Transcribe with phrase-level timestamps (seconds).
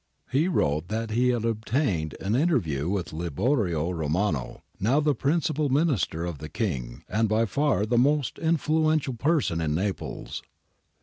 [0.31, 5.69] He wrote that he had obtained an inter view with Liborio Romano, now the principal
[5.69, 10.41] Minister of the King and by far the most influential person in Naples.